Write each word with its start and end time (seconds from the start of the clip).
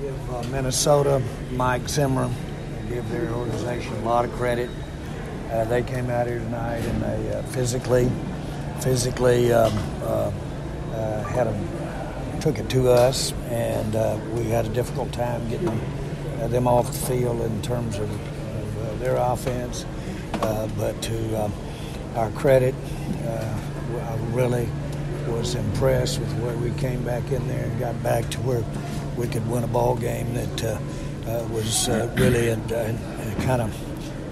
give 0.00 0.34
uh, 0.34 0.42
Minnesota, 0.44 1.22
Mike 1.52 1.88
Zimmer, 1.88 2.30
give 2.88 3.08
their 3.10 3.30
organization 3.30 3.94
a 3.94 4.04
lot 4.04 4.24
of 4.24 4.32
credit. 4.32 4.68
Uh, 5.50 5.64
they 5.64 5.82
came 5.82 6.10
out 6.10 6.26
here 6.26 6.38
tonight 6.38 6.84
and 6.84 7.02
they 7.02 7.34
uh, 7.34 7.42
physically, 7.44 8.10
physically 8.80 9.52
um, 9.52 9.72
uh, 10.02 10.30
uh, 10.92 11.22
had 11.24 11.46
a, 11.46 12.38
took 12.40 12.58
it 12.58 12.68
to 12.68 12.90
us, 12.90 13.32
and 13.48 13.96
uh, 13.96 14.18
we 14.34 14.44
had 14.44 14.66
a 14.66 14.68
difficult 14.70 15.12
time 15.12 15.48
getting 15.48 15.66
them, 15.66 16.50
them 16.50 16.68
off 16.68 16.86
the 16.86 17.06
field 17.06 17.40
in 17.40 17.62
terms 17.62 17.96
of, 17.96 18.10
of 18.10 18.98
their 18.98 19.16
offense. 19.16 19.86
But 20.40 21.00
to 21.02 21.44
um, 21.44 21.52
our 22.14 22.30
credit, 22.32 22.74
really 24.32 24.68
was 25.26 25.54
impressed 25.54 26.18
with 26.18 26.36
the 26.36 26.46
way 26.46 26.54
we 26.56 26.70
came 26.78 27.02
back 27.04 27.30
in 27.30 27.46
there 27.48 27.64
and 27.64 27.78
got 27.78 28.00
back 28.02 28.28
to 28.30 28.38
where 28.40 28.64
we 29.16 29.26
could 29.26 29.48
win 29.48 29.64
a 29.64 29.66
ball 29.66 29.96
game 29.96 30.34
that 30.34 30.64
uh, 30.64 30.78
uh, 31.28 31.48
was 31.50 31.88
uh, 31.88 32.12
really 32.16 32.48
in, 32.48 32.60
kind 33.42 33.62
of 33.62 33.74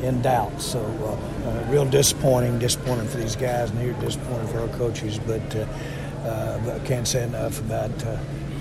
in 0.05 0.23
doubt. 0.23 0.61
So 0.61 0.81
uh, 0.81 1.49
uh, 1.49 1.67
real 1.71 1.85
disappointing, 1.87 2.59
disappointing 2.59 3.09
for 3.09 3.19
these 3.19 3.37
guys, 3.37 3.71
and 3.71 3.79
here 3.81 3.95
disappointing 3.95 4.49
for 4.49 4.61
our 4.61 4.69
coaches. 4.69 5.19
But, 5.19 5.57
uh, 5.57 5.67
uh, 6.25 6.81
I 6.83 6.87
can't 6.87 7.07
say 7.07 7.23
enough 7.23 7.61
about 7.61 7.91
uh, 8.05 8.17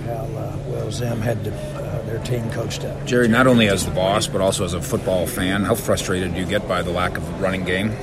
how 0.06 0.14
uh, 0.14 0.58
well 0.68 0.92
Zim 0.92 1.22
had 1.22 1.44
to, 1.46 1.54
uh, 1.54 2.02
their 2.04 2.20
team 2.24 2.50
coached 2.52 2.84
up. 2.84 3.06
Jerry, 3.06 3.28
not 3.28 3.48
only 3.48 3.70
as 3.70 3.86
the 3.86 3.92
boss, 3.92 4.28
but 4.28 4.42
also 4.42 4.66
as 4.66 4.74
a 4.74 4.82
football 4.82 5.28
fan, 5.28 5.64
how 5.64 5.76
frustrated 5.76 6.34
do 6.34 6.40
you 6.40 6.46
get 6.46 6.68
by 6.68 6.82
the 6.82 6.92
lack 6.92 7.18
of 7.18 7.42
running 7.42 7.64
game? 7.64 7.96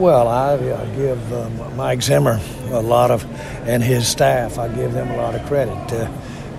Well, 0.00 0.28
I 0.28 0.54
uh, 0.54 0.96
give 0.96 1.32
um, 1.34 1.76
Mike 1.76 2.00
Zimmer 2.00 2.40
a 2.70 2.80
lot 2.80 3.10
of, 3.10 3.22
and 3.68 3.82
his 3.82 4.08
staff, 4.08 4.58
I 4.58 4.66
give 4.68 4.94
them 4.94 5.10
a 5.10 5.16
lot 5.18 5.34
of 5.34 5.44
credit. 5.46 5.74
Uh, 5.92 6.10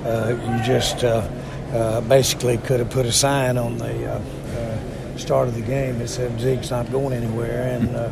uh, 0.05 0.29
you 0.29 0.63
just 0.63 1.03
uh, 1.03 1.27
uh, 1.73 2.01
basically 2.01 2.59
could 2.59 2.79
have 2.79 2.91
put 2.91 3.07
a 3.07 3.11
sign 3.11 3.57
on 3.57 3.79
the 3.79 4.13
uh, 4.13 4.19
uh, 4.19 5.17
start 5.17 5.47
of 5.47 5.55
the 5.55 5.61
game 5.61 5.97
that 5.97 6.09
said 6.09 6.39
Zeke's 6.39 6.69
not 6.69 6.91
going 6.91 7.13
anywhere, 7.13 7.63
and 7.63 7.89
the, 7.95 8.11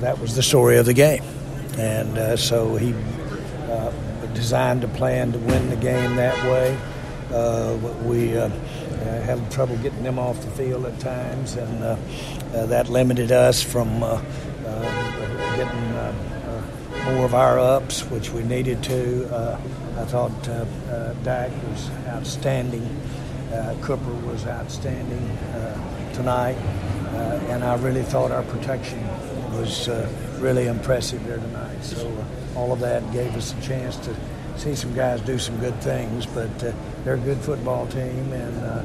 that 0.00 0.18
was 0.18 0.34
the 0.34 0.42
story 0.42 0.78
of 0.78 0.86
the 0.86 0.94
game. 0.94 1.22
And 1.76 2.40
so 2.40 2.76
he 2.76 2.94
designed 4.32 4.84
a 4.84 4.88
plan 4.88 5.32
to 5.32 5.38
win 5.38 5.68
the 5.68 5.76
game 5.76 6.16
that 6.16 6.42
way. 6.46 6.78
We 8.08 8.38
uh, 8.94 9.20
had 9.22 9.50
trouble 9.50 9.76
getting 9.78 10.02
them 10.02 10.18
off 10.18 10.40
the 10.42 10.50
field 10.52 10.86
at 10.86 10.98
times, 11.00 11.56
and 11.56 11.84
uh, 11.84 11.96
uh, 12.54 12.66
that 12.66 12.88
limited 12.88 13.32
us 13.32 13.62
from 13.62 14.02
uh, 14.02 14.20
uh, 14.66 15.56
getting 15.56 15.80
uh, 15.92 16.12
more 17.12 17.24
of 17.24 17.34
our 17.34 17.58
ups, 17.58 18.02
which 18.10 18.30
we 18.30 18.42
needed 18.42 18.82
to. 18.84 19.28
I 19.96 20.04
thought 20.06 20.32
Dak 21.22 21.50
was 21.68 21.90
outstanding. 22.08 22.88
Cooper 23.82 24.14
was 24.26 24.46
outstanding 24.46 25.38
tonight, 26.14 26.56
and 27.50 27.62
I 27.62 27.76
really 27.76 28.02
thought 28.02 28.30
our 28.30 28.42
protection 28.44 29.00
was 29.52 29.88
really 30.38 30.66
impressive 30.66 31.24
there 31.26 31.38
tonight. 31.38 31.82
So 31.82 32.24
all 32.56 32.72
of 32.72 32.80
that 32.80 33.12
gave 33.12 33.36
us 33.36 33.54
a 33.56 33.60
chance 33.62 33.96
to 33.98 34.16
see 34.56 34.74
some 34.74 34.94
guys 34.94 35.20
do 35.20 35.38
some 35.38 35.58
good 35.58 35.74
things. 35.82 36.26
But 36.26 36.62
uh, 36.62 36.72
they're 37.04 37.14
a 37.14 37.18
good 37.18 37.38
football 37.38 37.86
team, 37.86 38.32
and 38.32 38.64
uh, 38.64 38.82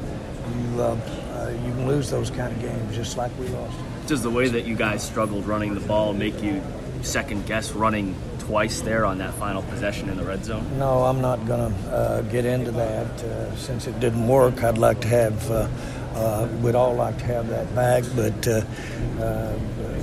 you 0.54 0.82
uh, 0.82 0.96
uh, 1.32 1.50
you 1.50 1.72
can 1.72 1.86
lose 1.86 2.10
those 2.10 2.30
kind 2.30 2.52
of 2.52 2.60
games 2.60 2.96
just 2.96 3.16
like 3.16 3.36
we 3.38 3.48
lost. 3.48 3.76
Does 4.06 4.22
the 4.22 4.30
way 4.30 4.48
that 4.48 4.66
you 4.66 4.74
guys 4.74 5.02
struggled 5.02 5.46
running 5.46 5.74
the 5.74 5.80
ball 5.80 6.12
make 6.12 6.42
you 6.42 6.62
second 7.02 7.46
guess 7.46 7.72
running 7.72 8.14
twice 8.40 8.80
there 8.80 9.06
on 9.06 9.18
that 9.18 9.32
final 9.34 9.62
possession 9.62 10.08
in 10.08 10.16
the 10.16 10.24
red 10.24 10.44
zone? 10.44 10.78
No, 10.78 11.04
I'm 11.04 11.20
not 11.20 11.46
going 11.46 11.72
to 11.72 11.90
uh, 11.90 12.22
get 12.22 12.44
into 12.44 12.72
that. 12.72 13.22
Uh, 13.22 13.56
since 13.56 13.86
it 13.86 13.98
didn't 14.00 14.26
work, 14.26 14.64
I'd 14.64 14.78
like 14.78 15.00
to 15.02 15.08
have, 15.08 15.50
uh, 15.50 15.68
uh, 16.14 16.48
we'd 16.60 16.74
all 16.74 16.94
like 16.94 17.16
to 17.18 17.24
have 17.24 17.48
that 17.48 17.72
back, 17.74 18.04
but, 18.16 18.48
uh, 18.48 18.62
uh, 19.22 19.56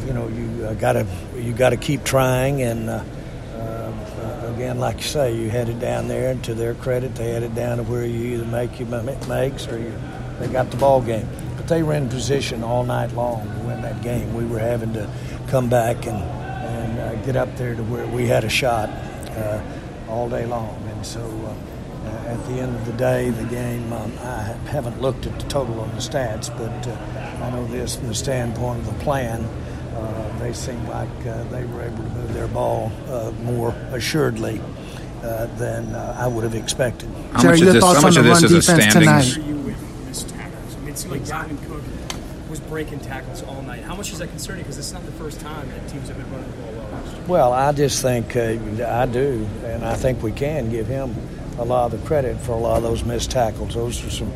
you 0.05 0.13
know, 0.13 0.28
you 0.29 0.66
uh, 0.66 0.73
got 0.75 0.94
to 0.94 1.05
you 1.35 1.51
gotta 1.51 1.78
keep 1.78 2.03
trying. 2.05 2.61
And 2.61 2.89
uh, 4.00 4.53
again, 4.56 4.80
like 4.80 4.97
you 4.97 5.03
say, 5.03 5.35
you 5.35 5.50
had 5.50 5.69
it 5.69 5.80
down 5.80 6.08
there, 6.08 6.31
and 6.31 6.44
to 6.46 6.53
their 6.53 6.74
credit, 6.75 7.16
they 7.16 7.31
had 7.31 7.44
it 7.44 7.56
down 7.56 7.78
to 7.78 7.84
where 7.84 8.06
you 8.06 8.35
either 8.35 8.46
make 8.46 8.80
your 8.80 8.88
ma- 8.90 9.28
makes 9.28 9.68
or 9.68 9.78
you, 9.80 9.94
they 10.40 10.47
got 10.47 10.72
the 10.72 10.78
ball 10.78 11.02
game. 11.02 11.28
But 11.56 11.68
they 11.68 11.84
were 11.84 11.94
in 11.94 12.09
position 12.09 12.63
all 12.63 12.84
night 12.84 13.12
long 13.13 13.44
to 13.44 13.59
win 13.68 13.81
that 13.81 14.02
game. 14.02 14.34
We 14.34 14.46
were 14.46 14.59
having 14.59 14.94
to 14.94 15.09
come 15.47 15.69
back 15.69 16.06
and 16.06 16.18
and 16.68 17.00
uh, 17.00 17.16
get 17.25 17.35
up 17.35 17.56
there 17.58 17.75
to 17.75 17.84
where 17.84 18.06
we 18.08 18.28
had 18.28 18.44
a 18.44 18.50
shot 18.50 18.90
uh, 18.90 19.62
all 20.09 20.29
day 20.29 20.46
long. 20.46 20.81
And 20.90 21.06
so 21.06 21.22
uh, 21.22 22.28
at 22.28 22.46
the 22.47 22.53
end 22.53 22.75
of 22.75 22.85
the 22.85 22.94
day, 22.94 23.29
the 23.29 23.46
game, 23.46 23.91
um, 23.94 24.12
I 24.22 24.44
haven't 24.69 25.02
looked 25.02 25.25
at 25.25 25.40
the 25.40 25.47
total 25.47 25.79
on 25.79 25.90
the 25.91 26.02
stats, 26.02 26.50
but 26.58 26.88
uh, 26.88 27.46
I 27.46 27.50
know 27.52 27.66
this 27.68 27.96
from 27.96 28.08
the 28.08 28.16
standpoint 28.16 28.79
of 28.79 28.85
the 28.85 29.03
plan. 29.03 29.47
Uh, 29.97 30.40
they 30.40 30.53
seem 30.53 30.88
like 30.88 31.09
uh, 31.25 31.44
they 31.46 31.66
were 31.66 31.81
able 31.81 31.97
to 31.97 32.09
move 32.09 32.34
their 32.34 32.47
ball 32.47 32.91
uh, 33.09 33.31
more 33.44 33.72
assuredly 33.91 34.62
uh, 35.24 35.47
than 35.58 35.94
uh, 35.96 36.16
I 36.19 36.28
would 36.28 36.44
have 36.44 36.53
expected. 36.56 37.09
How 37.34 37.41
Jerry, 37.41 37.53
much 37.53 37.59
your 37.62 37.69
of 37.69 37.74
this, 37.74 37.84
thoughts 37.84 37.96
how 37.97 38.08
much 38.08 38.18
on 38.18 38.19
of 38.19 38.24
the 38.25 38.30
this 38.30 38.44
run 38.44 38.46
is 38.46 38.52
a 38.52 38.74
defense 38.74 38.91
standings? 38.91 39.34
tonight? 39.34 39.47
you 39.50 39.56
with 39.58 40.06
missed 40.08 40.30
tackles? 40.30 40.75
I 40.75 40.80
mean, 40.80 40.90
it 40.90 40.97
seemed 40.97 41.12
like 41.13 41.22
Dalvin 41.24 41.68
Cook 41.68 41.84
was 42.50 42.59
breaking 42.62 43.00
tackles 43.00 43.41
all 43.44 43.62
night. 43.63 43.84
How 43.84 43.96
much 43.96 44.12
is 44.12 44.19
that 44.19 44.30
concerning? 44.30 44.63
Because 44.63 44.78
it's 44.78 44.91
not 44.94 45.03
the 45.06 45.12
first 45.13 45.40
time 45.41 45.68
that 45.69 45.88
teams 45.90 46.08
have 46.08 46.18
been 46.18 46.31
running 46.31 46.52
the 46.52 46.58
ball 46.58 46.74
well. 46.74 47.24
Well, 47.28 47.53
I 47.53 47.72
just 47.72 48.02
think 48.02 48.35
uh, 48.35 48.58
I 48.88 49.06
do, 49.08 49.47
and 49.66 49.84
I 49.84 49.96
think 49.96 50.22
we 50.22 50.31
can 50.31 50.69
give 50.69 50.88
him 50.88 51.16
a 51.58 51.66
lot 51.66 51.91
of 51.91 52.00
the 52.00 52.08
credit 52.08 52.38
for 52.41 52.52
a 52.52 52.58
lot 52.58 52.78
of 52.78 52.84
those 52.84 53.03
missed 53.03 53.31
tackles. 53.31 53.74
Those 53.74 54.06
are 54.06 54.12
some 54.12 54.31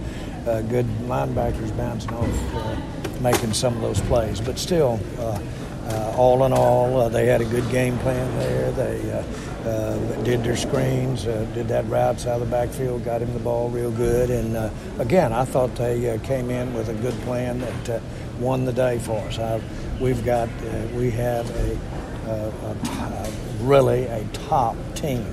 uh, 0.48 0.62
good 0.64 0.88
linebackers 1.06 1.76
bouncing 1.78 2.14
off, 2.14 2.56
uh, 2.56 2.76
making 3.22 3.54
some 3.54 3.76
of 3.76 3.82
those 3.82 4.02
plays. 4.02 4.42
But 4.42 4.58
still, 4.58 5.00
uh, 5.20 5.40
uh, 5.88 6.14
all 6.18 6.46
in 6.46 6.54
all, 6.54 7.02
uh, 7.02 7.10
they 7.10 7.26
had 7.26 7.42
a 7.42 7.46
good 7.46 7.70
game 7.70 7.98
plan 8.00 8.38
there. 8.38 8.72
They 8.72 9.12
uh, 9.12 9.70
uh, 9.70 10.24
did 10.24 10.44
their 10.44 10.56
screens, 10.56 11.28
uh, 11.28 11.46
did 11.54 11.68
that 11.68 11.88
routes 11.88 12.26
out 12.26 12.42
of 12.42 12.50
the 12.50 12.52
backfield, 12.52 13.04
got 13.04 13.22
him 13.22 13.34
the 13.34 13.40
ball 13.40 13.70
real 13.70 13.92
good. 13.92 14.30
And 14.30 14.72
again, 15.00 15.34
I 15.34 15.46
thought 15.46 15.76
they 15.76 16.20
came 16.24 16.50
in 16.50 16.74
with 16.74 16.90
a 16.90 16.94
good 16.96 17.14
plan 17.22 17.60
that 17.60 18.02
won 18.40 18.66
the 18.66 18.74
day 18.74 19.00
for 19.00 19.20
us. 19.20 19.38
I, 19.38 19.62
we've 20.00 20.24
got, 20.26 20.50
we 20.94 21.12
have 21.12 21.50
a, 21.50 21.80
a, 22.28 22.68
a 22.68 23.32
really 23.62 24.06
a 24.06 24.24
top 24.34 24.76
team, 24.96 25.26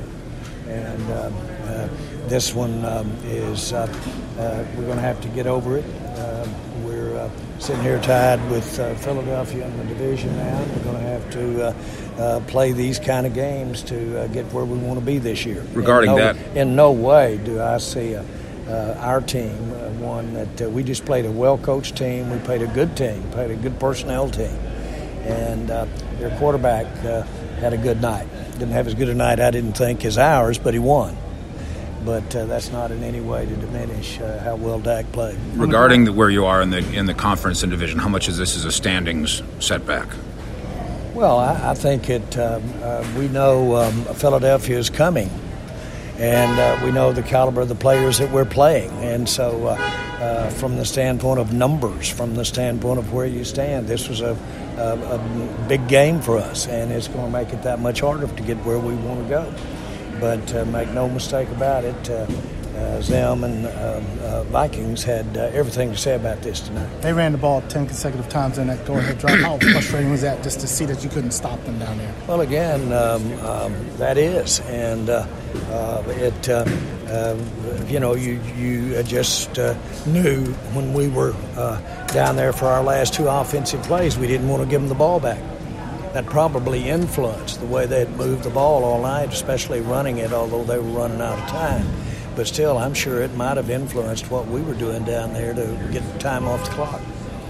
and 0.67 1.13
um, 1.13 1.35
this 2.29 2.55
one 2.55 2.85
um, 2.85 3.11
is 3.25 3.73
uh, 3.73 3.87
uh, 4.39 4.65
we're 4.77 4.85
going 4.85 4.97
to 4.97 5.03
have 5.03 5.21
to 5.23 5.29
get 5.29 5.47
over 5.47 5.79
it. 5.79 5.85
Uh, 6.17 6.47
we're 6.83 7.17
uh, 7.17 7.31
sitting 7.59 7.83
here 7.83 8.01
tied 8.01 8.39
with 8.51 8.79
uh, 8.79 8.95
Philadelphia 8.97 9.67
in 9.67 9.79
the 9.79 9.85
division 9.85 10.37
now. 10.37 10.59
We're 10.77 10.85
going 10.85 11.03
to 11.03 11.09
have 11.09 11.31
to 11.33 11.67
uh, 11.67 12.23
uh, 12.23 12.41
play 12.47 12.73
these 12.73 12.99
kind 12.99 13.27
of 13.27 13.35
games 13.35 13.83
to 13.85 14.23
uh, 14.23 14.27
get 14.29 14.45
where 14.53 14.65
we 14.65 14.79
want 14.79 14.99
to 14.99 15.05
be 15.05 15.19
this 15.19 15.45
year. 15.47 15.65
Regarding 15.73 16.11
in 16.11 16.17
no, 16.17 16.23
that- 16.35 16.57
in 16.57 16.77
no 16.77 16.93
way 16.93 17.39
do 17.45 17.61
I 17.63 17.79
see 17.79 18.13
a, 18.13 18.25
uh, 18.69 18.97
our 19.01 19.21
team 19.23 19.73
uh, 19.73 19.89
one 19.99 20.35
that 20.35 20.63
uh, 20.63 20.69
we 20.69 20.83
just 20.83 21.05
played 21.07 21.25
a 21.25 21.31
well-coached 21.31 21.97
team. 21.97 22.31
We 22.31 22.39
played 22.41 22.63
a 22.63 22.67
good 22.67 22.97
team, 22.97 23.23
played 23.31 23.51
a 23.51 23.57
good 23.57 23.81
personnel 23.81 24.29
team, 24.31 24.57
and 25.25 25.71
uh, 25.71 25.87
their 26.19 26.37
quarterback 26.39 26.87
uh, 27.05 27.23
had 27.61 27.73
a 27.73 27.79
good 27.79 28.01
night. 28.03 28.27
Didn't 28.53 28.73
have 28.73 28.87
as 28.87 28.95
good 28.95 29.09
a 29.09 29.15
night, 29.15 29.41
I 29.41 29.51
didn't 29.51 29.75
think, 29.79 30.05
as 30.05 30.19
ours, 30.19 30.59
but 30.59 30.75
he 30.75 30.81
won. 30.81 31.17
But 32.05 32.35
uh, 32.35 32.47
that's 32.47 32.71
not 32.71 32.91
in 32.91 33.03
any 33.03 33.21
way 33.21 33.45
to 33.45 33.57
diminish 33.57 34.21
uh, 34.21 34.39
how 34.39 34.57
well 34.57 34.79
Dak 34.81 35.11
played. 35.13 35.39
Regarding 35.55 36.05
the, 36.05 36.13
where 36.13 36.31
you 36.31 36.47
are 36.47 36.63
in 36.63 36.71
the 36.71 36.79
in 36.95 37.07
the 37.07 37.15
conference 37.15 37.63
and 37.63 37.71
division, 37.71 37.99
how 37.99 38.09
much 38.09 38.29
of 38.29 38.37
this 38.37 38.57
is 38.57 38.65
a 38.65 38.73
standings 38.73 39.43
setback? 39.59 40.09
Well, 41.15 41.39
I, 41.39 41.71
I 41.71 41.75
think 41.75 42.09
it. 42.09 42.39
Um, 42.39 42.63
uh, 42.83 43.05
we 43.19 43.29
know 43.29 43.77
um, 43.77 44.05
Philadelphia 44.15 44.79
is 44.79 44.89
coming, 44.89 45.29
and 46.17 46.59
uh, 46.61 46.85
we 46.85 46.93
know 46.93 47.13
the 47.13 47.23
caliber 47.23 47.63
of 47.63 47.69
the 47.69 47.75
players 47.75 48.19
that 48.19 48.31
we're 48.31 48.45
playing. 48.45 48.91
And 49.03 49.29
so, 49.29 49.67
uh, 49.67 49.73
uh, 50.21 50.51
from 50.51 50.77
the 50.77 50.85
standpoint 50.85 51.41
of 51.41 51.53
numbers, 51.53 52.09
from 52.09 52.37
the 52.37 52.45
standpoint 52.45 53.01
of 53.01 53.13
where 53.13 53.27
you 53.27 53.45
stand, 53.45 53.89
this 53.89 54.09
was 54.09 54.21
a, 54.21 54.37
a, 54.77 55.17
a 55.17 55.69
big 55.69 55.89
game 55.89 56.21
for 56.21 56.39
us, 56.39 56.69
and 56.69 56.93
it's 56.93 57.09
going 57.09 57.25
to 57.25 57.33
make 57.33 57.53
it 57.53 57.63
that 57.65 57.81
much 57.81 58.01
harder 58.01 58.29
to 58.29 58.43
get 58.43 58.57
where 58.59 58.79
we 58.79 58.95
want 58.95 59.21
to 59.23 59.29
go. 59.29 59.55
But 60.21 60.55
uh, 60.55 60.65
make 60.67 60.89
no 60.91 61.09
mistake 61.09 61.49
about 61.51 61.85
it, 61.85 62.11
uh, 62.11 62.27
uh, 62.79 63.01
them 63.03 63.45
and 63.45 63.67
um, 63.67 64.19
uh, 64.23 64.43
Vikings 64.45 65.03
had 65.03 65.37
uh, 65.37 65.51
everything 65.53 65.91
to 65.91 65.97
say 65.97 66.15
about 66.15 66.43
this 66.43 66.61
tonight. 66.61 66.89
They 67.03 67.13
ran 67.13 67.33
the 67.33 67.39
ball 67.39 67.61
10 67.63 67.87
consecutive 67.87 68.29
times 68.29 68.59
in 68.59 68.69
that 68.69 68.87
go-ahead 68.87 69.19
drive. 69.19 69.41
How 69.41 69.59
frustrating 69.73 70.11
was 70.11 70.23
that 70.23 70.43
just 70.43 70.61
to 70.61 70.69
see 70.69 70.85
that 70.85 71.03
you 71.03 71.11
couldn't 71.11 71.33
stop 71.33 71.63
them 71.65 71.79
down 71.79 71.99
there? 71.99 72.15
Well, 72.29 72.41
again, 72.43 72.93
um, 72.93 73.33
um, 73.45 73.97
that 73.97 74.17
is, 74.17 74.61
and 74.61 75.11
uh, 75.11 75.27
uh, 75.71 76.05
it, 76.09 76.49
uh, 76.49 76.65
uh, 77.09 77.37
you 77.89 77.99
know, 77.99 78.15
you 78.15 78.41
you 78.57 79.03
just 79.03 79.59
uh, 79.59 79.75
knew 80.07 80.45
when 80.73 80.93
we 80.93 81.09
were 81.09 81.35
uh, 81.57 81.81
down 82.09 82.37
there 82.37 82.53
for 82.53 82.67
our 82.67 82.83
last 82.83 83.15
two 83.15 83.29
offensive 83.29 83.83
plays, 83.83 84.19
we 84.19 84.27
didn't 84.27 84.49
want 84.49 84.63
to 84.63 84.69
give 84.69 84.81
them 84.81 84.89
the 84.89 84.95
ball 84.95 85.19
back. 85.19 85.43
That 86.15 86.27
probably 86.27 86.89
influenced 86.89 87.61
the 87.61 87.67
way 87.67 87.87
they'd 87.87 88.11
moved 88.17 88.45
the 88.45 88.51
ball 88.51 88.83
all 88.85 89.03
night, 89.03 89.33
especially 89.33 89.81
running 89.81 90.19
it, 90.19 90.33
although 90.33 90.65
they 90.65 90.79
were 90.79 90.99
running 90.99 91.21
out 91.21 91.39
of 91.39 91.49
time. 91.49 91.87
But 92.35 92.47
still, 92.47 92.79
I'm 92.79 92.95
sure 92.95 93.21
it 93.23 93.35
might 93.35 93.57
have 93.57 93.69
influenced 93.71 94.31
what 94.31 94.47
we 94.47 94.61
were 94.63 94.75
doing 94.75 95.05
down 95.05 95.33
there 95.33 95.53
to 95.55 95.89
get 95.93 96.03
time 96.21 96.47
off 96.47 96.65
the 96.65 96.71
clock. 96.71 97.01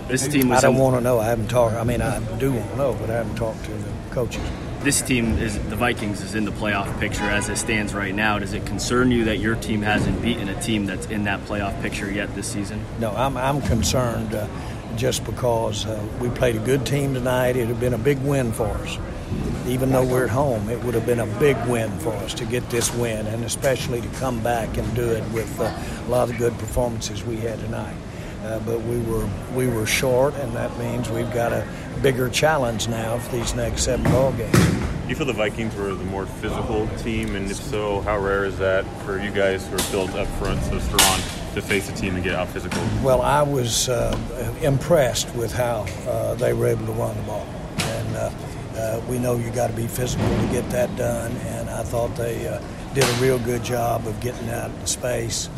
This 0.08 0.26
team 0.26 0.50
I 0.52 0.60
don't 0.60 0.74
in- 0.74 0.80
want 0.80 0.96
to 0.96 1.00
know. 1.02 1.18
I 1.18 1.26
haven't 1.26 1.48
talked. 1.48 1.74
I 1.76 1.84
mean, 1.84 2.00
I 2.02 2.18
do 2.38 2.52
want 2.52 2.70
to 2.70 2.76
know, 2.76 2.94
but 3.00 3.10
I 3.10 3.14
haven't 3.14 3.36
talked 3.36 3.64
to 3.66 3.70
the 3.70 3.90
coaches. 4.10 4.42
this 4.82 5.02
team 5.02 5.38
is 5.38 5.58
the 5.68 5.76
Vikings 5.76 6.22
is 6.22 6.34
in 6.34 6.44
the 6.46 6.50
playoff 6.52 6.98
picture 6.98 7.24
as 7.24 7.48
it 7.50 7.58
stands 7.58 7.92
right 7.94 8.14
now. 8.14 8.38
Does 8.38 8.54
it 8.54 8.64
concern 8.64 9.10
you 9.10 9.24
that 9.24 9.36
your 9.38 9.56
team 9.56 9.82
hasn't 9.82 10.20
beaten 10.22 10.48
a 10.48 10.60
team 10.62 10.86
that's 10.86 11.06
in 11.06 11.24
that 11.24 11.40
playoff 11.44 11.80
picture 11.82 12.10
yet 12.10 12.34
this 12.34 12.50
season? 12.50 12.82
No, 12.98 13.10
I'm, 13.10 13.36
I'm 13.36 13.60
concerned 13.62 14.34
uh, 14.34 14.46
just 14.96 15.24
because 15.24 15.86
uh, 15.86 16.02
we 16.20 16.28
played 16.30 16.56
a 16.56 16.60
good 16.60 16.86
team 16.86 17.14
tonight. 17.14 17.56
It 17.56 17.60
would 17.60 17.68
have 17.68 17.80
been 17.80 17.94
a 17.94 17.98
big 17.98 18.18
win 18.18 18.52
for 18.52 18.66
us. 18.66 18.98
Even 19.66 19.90
though 19.92 20.04
we're 20.04 20.24
at 20.24 20.30
home, 20.30 20.70
it 20.70 20.82
would 20.84 20.94
have 20.94 21.04
been 21.04 21.20
a 21.20 21.26
big 21.38 21.56
win 21.66 21.90
for 21.98 22.12
us 22.14 22.32
to 22.34 22.46
get 22.46 22.68
this 22.70 22.92
win, 22.94 23.26
and 23.26 23.44
especially 23.44 24.00
to 24.00 24.08
come 24.18 24.42
back 24.42 24.78
and 24.78 24.94
do 24.94 25.08
it 25.10 25.22
with 25.32 25.60
uh, 25.60 25.64
a 26.06 26.08
lot 26.08 26.30
of 26.30 26.38
good 26.38 26.56
performances 26.58 27.22
we 27.24 27.36
had 27.36 27.58
tonight. 27.60 27.96
Uh, 28.44 28.58
but 28.60 28.80
we 28.82 28.98
were 29.00 29.28
we 29.54 29.66
were 29.66 29.84
short, 29.84 30.34
and 30.36 30.52
that 30.54 30.76
means 30.78 31.10
we've 31.10 31.32
got 31.34 31.52
a 31.52 31.66
bigger 32.02 32.30
challenge 32.30 32.88
now 32.88 33.18
for 33.18 33.36
these 33.36 33.54
next 33.54 33.82
seven 33.82 34.04
ball 34.10 34.32
games. 34.32 34.87
Do 35.08 35.12
you 35.12 35.16
feel 35.16 35.26
the 35.26 35.32
Vikings 35.32 35.74
were 35.74 35.94
the 35.94 36.04
more 36.04 36.26
physical 36.26 36.86
team, 36.98 37.34
and 37.34 37.50
if 37.50 37.56
so, 37.56 38.02
how 38.02 38.18
rare 38.18 38.44
is 38.44 38.58
that 38.58 38.84
for 39.06 39.18
you 39.18 39.30
guys 39.30 39.66
who 39.66 39.76
are 39.76 39.90
built 39.90 40.14
up 40.14 40.26
front 40.36 40.62
so 40.64 40.78
strong 40.78 41.20
to 41.54 41.62
face 41.62 41.88
a 41.88 41.94
team 41.94 42.16
and 42.16 42.22
get 42.22 42.34
out 42.34 42.46
physical? 42.48 42.78
Well, 43.02 43.22
I 43.22 43.40
was 43.40 43.88
uh, 43.88 44.14
impressed 44.60 45.34
with 45.34 45.50
how 45.50 45.86
uh, 46.06 46.34
they 46.34 46.52
were 46.52 46.66
able 46.66 46.84
to 46.84 46.92
run 46.92 47.16
the 47.16 47.22
ball, 47.22 47.46
and 47.78 48.16
uh, 48.16 48.30
uh, 48.76 49.02
we 49.08 49.18
know 49.18 49.38
you 49.38 49.50
got 49.50 49.70
to 49.70 49.76
be 49.76 49.86
physical 49.86 50.28
to 50.28 50.46
get 50.52 50.68
that 50.72 50.94
done. 50.96 51.32
And 51.32 51.70
I 51.70 51.84
thought 51.84 52.14
they 52.14 52.46
uh, 52.46 52.60
did 52.92 53.04
a 53.04 53.12
real 53.14 53.38
good 53.38 53.64
job 53.64 54.06
of 54.06 54.20
getting 54.20 54.50
out 54.50 54.70
in 54.70 54.86
space, 54.86 55.48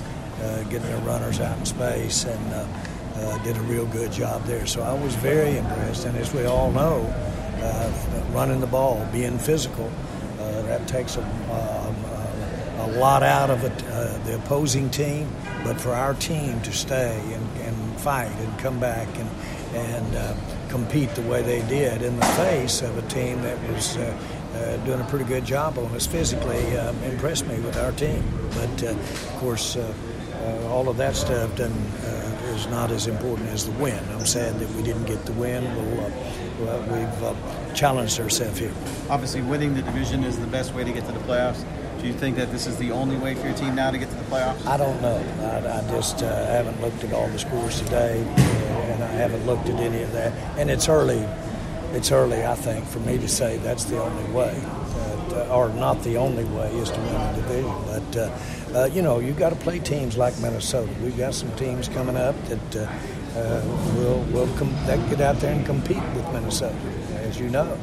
uh, 0.44 0.62
getting 0.70 0.86
their 0.86 1.00
runners 1.00 1.40
out 1.40 1.58
in 1.58 1.66
space, 1.66 2.24
and 2.24 3.42
did 3.42 3.56
a 3.56 3.62
real 3.62 3.86
good 3.86 4.12
job 4.12 4.44
there. 4.44 4.64
So 4.66 4.80
I 4.82 4.94
was 4.94 5.16
very 5.16 5.56
impressed. 5.56 6.04
And 6.04 6.16
as 6.18 6.32
we 6.32 6.44
all 6.44 6.70
know, 6.70 7.02
running 8.32 8.60
the 8.60 8.66
ball, 8.66 9.06
being 9.12 9.38
physical, 9.38 9.90
uh, 10.38 10.62
that 10.62 10.86
takes 10.88 11.16
a, 11.16 11.22
uh, 11.22 12.86
a 12.86 12.88
lot 12.98 13.22
out 13.22 13.50
of 13.50 13.64
uh, 13.64 14.18
the 14.24 14.36
opposing 14.36 14.90
team, 14.90 15.30
but 15.64 15.80
for 15.80 15.92
our 15.92 16.14
team 16.14 16.60
to 16.62 16.72
stay 16.72 17.20
and, 17.34 17.60
and 17.60 18.00
fight 18.00 18.32
and 18.38 18.58
come 18.58 18.80
back 18.80 19.08
and 19.18 19.28
and 19.74 20.16
uh, 20.16 20.34
compete 20.68 21.10
the 21.10 21.22
way 21.22 21.42
they 21.42 21.60
did 21.68 22.02
in 22.02 22.18
the 22.18 22.26
face 22.26 22.82
of 22.82 22.96
a 22.98 23.02
team 23.08 23.40
that 23.42 23.56
was 23.72 23.96
uh, 23.96 24.18
uh, 24.54 24.76
doing 24.78 25.00
a 25.00 25.04
pretty 25.04 25.24
good 25.24 25.44
job 25.44 25.78
on 25.78 25.86
us 25.94 26.06
physically, 26.06 26.76
um, 26.76 26.96
impressed 27.04 27.46
me 27.46 27.58
with 27.60 27.76
our 27.76 27.92
team. 27.92 28.22
But 28.54 28.82
uh, 28.82 28.90
of 28.90 29.36
course, 29.38 29.76
uh, 29.76 29.92
uh, 30.34 30.68
all 30.68 30.88
of 30.88 30.96
that 30.96 31.14
stuff 31.14 31.54
doesn't, 31.56 31.76
uh, 32.04 32.29
is 32.50 32.66
not 32.66 32.90
as 32.90 33.06
important 33.06 33.48
as 33.48 33.66
the 33.66 33.72
win. 33.72 33.98
I'm 34.10 34.26
sad 34.26 34.58
that 34.58 34.68
we 34.70 34.82
didn't 34.82 35.06
get 35.06 35.24
the 35.26 35.32
win. 35.32 35.64
We'll, 35.74 36.06
uh, 36.06 36.10
well, 36.60 36.82
we've 36.82 37.22
uh, 37.22 37.74
challenged 37.74 38.20
ourselves 38.20 38.58
here. 38.58 38.72
Obviously, 39.08 39.42
winning 39.42 39.74
the 39.74 39.82
division 39.82 40.24
is 40.24 40.38
the 40.38 40.46
best 40.46 40.74
way 40.74 40.84
to 40.84 40.92
get 40.92 41.06
to 41.06 41.12
the 41.12 41.20
playoffs. 41.20 41.64
Do 42.00 42.06
you 42.06 42.14
think 42.14 42.36
that 42.36 42.50
this 42.50 42.66
is 42.66 42.76
the 42.78 42.92
only 42.92 43.16
way 43.16 43.34
for 43.34 43.46
your 43.46 43.56
team 43.56 43.74
now 43.74 43.90
to 43.90 43.98
get 43.98 44.08
to 44.08 44.16
the 44.16 44.24
playoffs? 44.24 44.64
I 44.66 44.76
don't 44.76 45.00
know. 45.02 45.16
I, 45.42 45.78
I 45.78 45.90
just 45.90 46.22
uh, 46.22 46.46
haven't 46.46 46.80
looked 46.80 47.04
at 47.04 47.12
all 47.12 47.28
the 47.28 47.38
scores 47.38 47.80
today, 47.80 48.22
uh, 48.22 48.40
and 48.40 49.04
I 49.04 49.08
haven't 49.08 49.44
looked 49.46 49.68
at 49.68 49.78
any 49.78 50.02
of 50.02 50.12
that. 50.12 50.32
And 50.58 50.70
it's 50.70 50.88
early. 50.88 51.26
It's 51.92 52.12
early, 52.12 52.44
I 52.44 52.54
think, 52.54 52.86
for 52.86 53.00
me 53.00 53.18
to 53.18 53.28
say 53.28 53.58
that's 53.58 53.84
the 53.84 54.00
only 54.00 54.32
way, 54.32 54.58
uh, 55.32 55.48
or 55.54 55.68
not 55.70 56.02
the 56.02 56.16
only 56.16 56.44
way, 56.44 56.70
is 56.76 56.90
to 56.90 57.00
win 57.00 57.34
the 57.34 57.42
division. 57.42 57.74
But 57.86 58.16
uh, 58.74 58.88
you 58.92 59.02
know, 59.02 59.18
you've 59.18 59.38
got 59.38 59.50
to 59.50 59.56
play 59.56 59.78
teams 59.78 60.16
like 60.16 60.38
Minnesota. 60.40 60.90
We've 61.02 61.16
got 61.16 61.34
some 61.34 61.54
teams 61.56 61.88
coming 61.88 62.16
up 62.16 62.36
that 62.44 62.76
uh, 62.76 63.38
uh, 63.38 63.62
will 63.96 64.22
will 64.32 64.48
com- 64.56 64.74
that 64.86 65.08
get 65.10 65.20
out 65.20 65.36
there 65.36 65.52
and 65.52 65.64
compete 65.66 66.02
with 66.14 66.26
Minnesota, 66.32 66.76
as 67.16 67.38
you 67.38 67.48
know, 67.48 67.78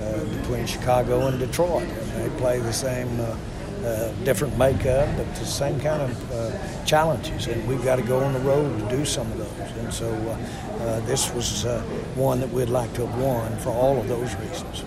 uh, 0.00 0.24
between 0.36 0.66
Chicago 0.66 1.26
and 1.26 1.38
Detroit, 1.38 1.88
they 2.14 2.28
play 2.38 2.60
the 2.60 2.72
same. 2.72 3.20
Uh, 3.20 3.36
uh, 3.84 4.10
different 4.24 4.56
makeup, 4.58 5.08
but 5.16 5.32
the 5.36 5.44
same 5.44 5.78
kind 5.80 6.02
of 6.02 6.32
uh, 6.32 6.84
challenges, 6.84 7.46
and 7.46 7.66
we've 7.68 7.84
got 7.84 7.96
to 7.96 8.02
go 8.02 8.18
on 8.18 8.32
the 8.32 8.40
road 8.40 8.76
to 8.80 8.96
do 8.96 9.04
some 9.04 9.30
of 9.32 9.38
those. 9.38 9.76
And 9.78 9.94
so, 9.94 10.08
uh, 10.12 10.82
uh, 10.82 11.00
this 11.00 11.32
was 11.32 11.64
uh, 11.64 11.80
one 12.16 12.40
that 12.40 12.50
we'd 12.50 12.68
like 12.68 12.92
to 12.94 13.06
have 13.06 13.18
won 13.20 13.56
for 13.58 13.70
all 13.70 13.98
of 13.98 14.08
those 14.08 14.34
reasons. 14.36 14.84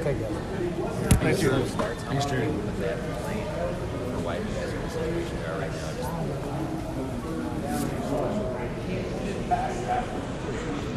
Okay, 0.00 0.14
guys. 0.14 0.32
Thank 1.20 1.42
you. 1.42 1.50